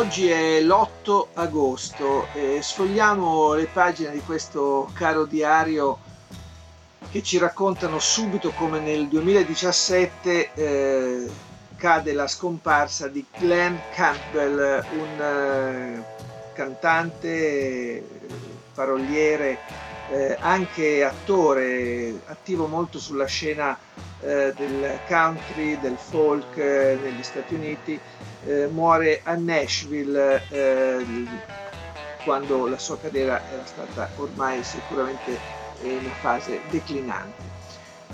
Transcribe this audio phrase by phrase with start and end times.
[0.00, 5.98] Oggi è l'8 agosto e sfogliamo le pagine di questo caro diario
[7.10, 11.30] che ci raccontano subito come nel 2017 eh,
[11.76, 16.04] cade la scomparsa di Glenn Campbell, un eh,
[16.54, 18.02] cantante,
[18.72, 19.58] paroliere,
[20.12, 23.78] eh, anche attore, attivo molto sulla scena
[24.22, 27.98] eh, del country, del folk eh, negli Stati Uniti
[28.44, 31.04] eh, muore a Nashville eh,
[32.24, 35.38] quando la sua carriera era stata ormai sicuramente
[35.82, 37.48] in una fase declinante.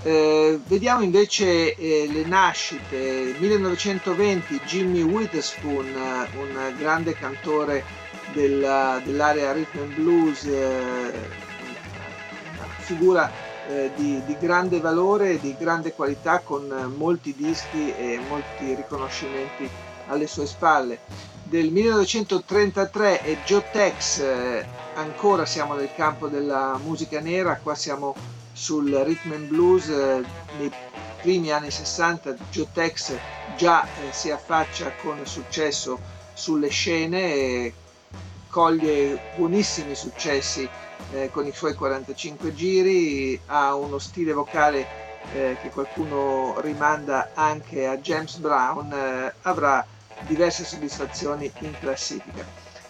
[0.02, 3.34] Vediamo invece le nascite.
[3.38, 5.92] 1920 Jimmy Witherspoon,
[6.36, 7.82] un grande cantore
[8.32, 11.12] della, dell'area rhythm and blues, una
[12.78, 13.28] figura
[13.68, 19.68] eh, di, di, grande valore, di grande qualità, con molti dischi e molti riconoscimenti
[20.06, 20.98] alle sue spalle.
[21.42, 28.14] Del 1933 è Joe Tex, eh, ancora siamo nel campo della musica nera, qua siamo
[28.52, 30.24] sul rhythm and blues, eh,
[30.58, 30.72] nei
[31.20, 33.16] primi anni 60 Joe Tex
[33.56, 35.98] già eh, si affaccia con successo
[36.34, 37.74] sulle scene e
[38.48, 40.68] coglie buonissimi successi
[41.12, 44.86] eh, con i suoi 45 giri, ha uno stile vocale
[45.32, 49.84] eh, che qualcuno rimanda anche a James Brown, eh, avrà
[50.26, 52.44] diverse soddisfazioni in classifica.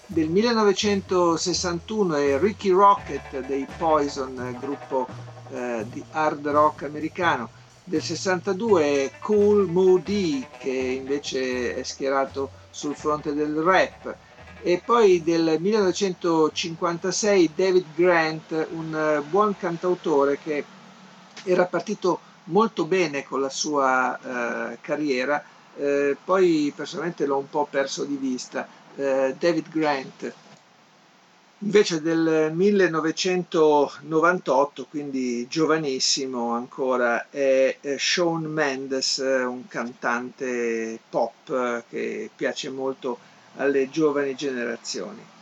[0.08, 5.08] Del 1961 è Ricky Rocket dei Poison, gruppo
[5.50, 7.50] eh, di hard rock americano.
[7.82, 14.14] Del 62 è Cool Moody che invece è schierato sul fronte del rap.
[14.66, 20.64] E poi del 1956 David Grant, un buon cantautore che
[21.44, 25.40] era partito molto bene con la sua eh, carriera,
[25.76, 28.66] eh, poi personalmente l'ho un po' perso di vista,
[28.96, 30.34] eh, David Grant.
[31.58, 43.34] Invece del 1998, quindi giovanissimo ancora, è Shawn Mendes, un cantante pop che piace molto
[43.56, 45.34] alle giovani generazioni.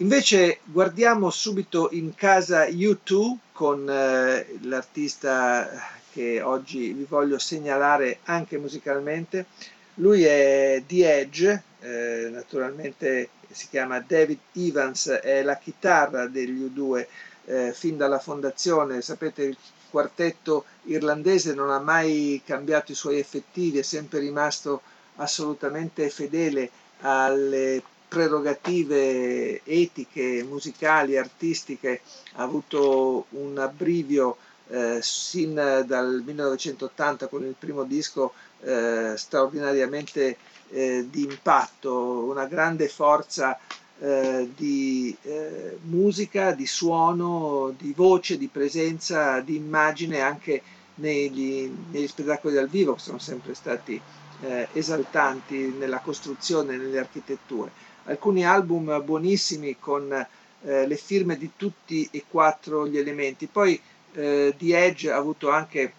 [0.00, 5.68] Invece guardiamo subito in casa U2 con eh, l'artista
[6.12, 9.46] che oggi vi voglio segnalare anche musicalmente.
[9.94, 17.06] Lui è The Edge, eh, naturalmente si chiama David Evans, è la chitarra degli U2
[17.46, 19.02] eh, fin dalla fondazione.
[19.02, 19.56] Sapete, il
[19.90, 24.82] quartetto irlandese non ha mai cambiato i suoi effettivi, è sempre rimasto
[25.18, 26.70] assolutamente fedele
[27.00, 32.00] alle prerogative etiche, musicali, artistiche,
[32.34, 40.36] ha avuto un abbrivio eh, sin dal 1980 con il primo disco eh, straordinariamente
[40.70, 43.58] eh, di impatto, una grande forza
[44.00, 50.62] eh, di eh, musica, di suono, di voce, di presenza, di immagine anche
[50.96, 54.00] negli, negli spettacoli dal vivo che sono sempre stati
[54.40, 57.70] eh, esaltanti nella costruzione, nelle architetture.
[58.04, 60.26] Alcuni album buonissimi con
[60.60, 63.46] le firme di tutti e quattro gli elementi.
[63.46, 63.80] Poi
[64.14, 65.92] eh, The Edge ha avuto anche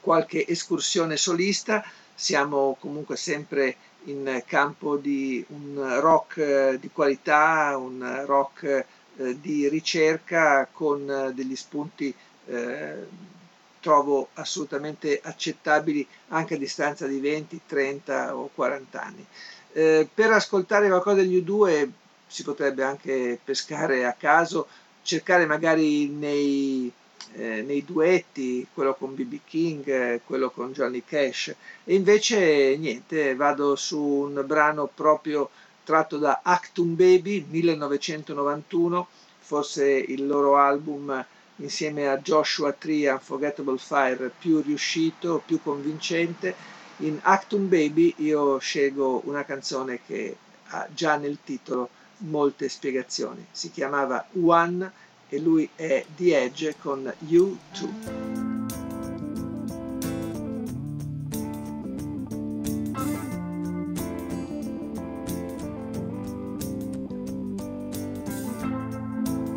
[0.00, 8.22] qualche escursione solista, siamo comunque sempre in campo di un rock eh, di qualità, un
[8.24, 8.84] rock
[9.16, 12.14] eh, di ricerca con eh, degli spunti
[12.46, 13.06] eh,
[13.80, 19.26] trovo assolutamente accettabili anche a distanza di 20, 30 o 40 anni.
[19.72, 21.88] Eh, per ascoltare qualcosa degli U2
[22.26, 24.66] si potrebbe anche pescare a caso,
[25.02, 26.92] cercare magari nei
[27.34, 31.54] eh, nei duetti, quello con BB King, quello con Johnny Cash.
[31.84, 35.50] E invece niente, vado su un brano proprio
[35.84, 39.08] tratto da Actum Baby 1991,
[39.38, 41.24] forse il loro album
[41.58, 46.54] insieme a Joshua Tree Tria, Unforgettable Fire, più riuscito, più convincente.
[46.98, 50.36] In Actum Baby io scelgo una canzone che
[50.68, 53.46] ha già nel titolo molte spiegazioni.
[53.50, 54.90] Si chiamava One
[55.28, 58.46] e lui è The Edge con U2.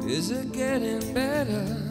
[0.08, 1.91] Is it getting better?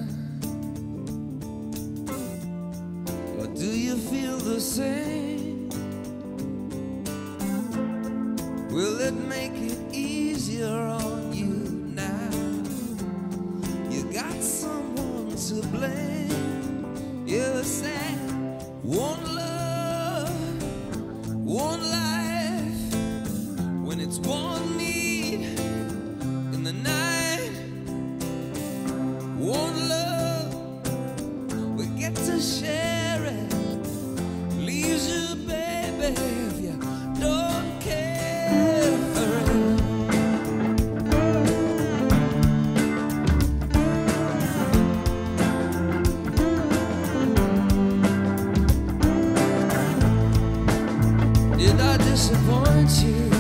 [52.11, 53.31] disappoint you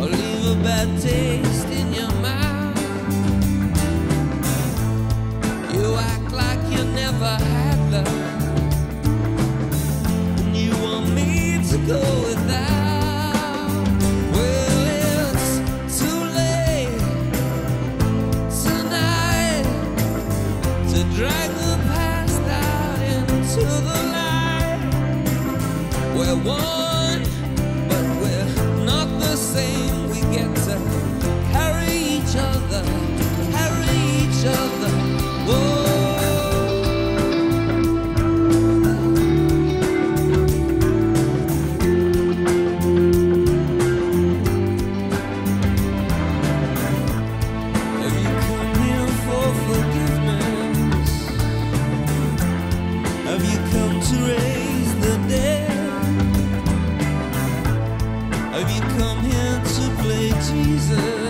[0.00, 2.76] or leave a bad taste in your mouth.
[5.72, 8.35] You act like you never had love.
[26.16, 26.95] Well, one.
[60.64, 61.25] Jesus.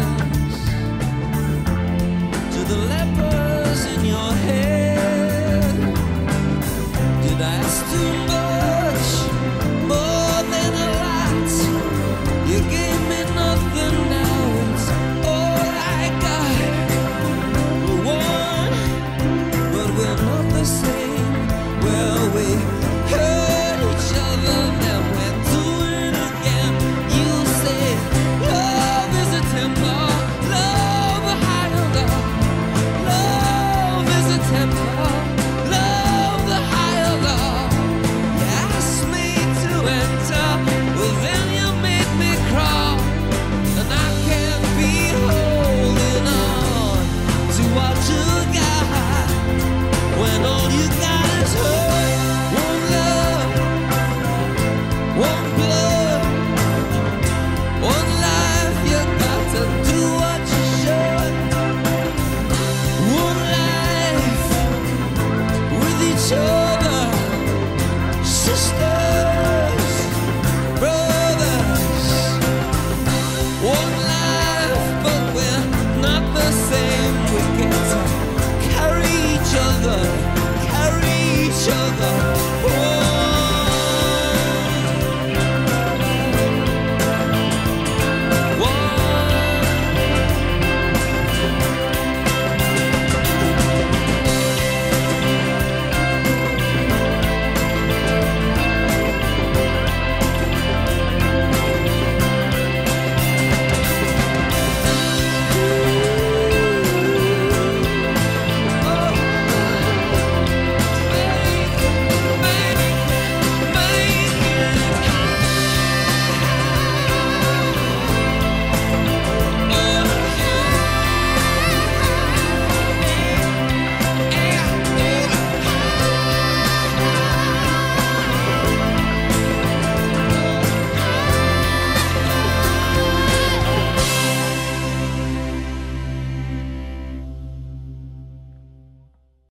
[34.48, 35.15] temple.